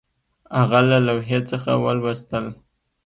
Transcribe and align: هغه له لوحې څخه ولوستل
هغه 0.59 0.79
له 0.89 0.97
لوحې 1.07 1.39
څخه 1.51 1.71
ولوستل 1.83 2.45